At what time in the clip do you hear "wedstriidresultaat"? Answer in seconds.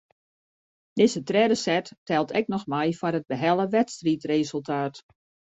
3.77-4.95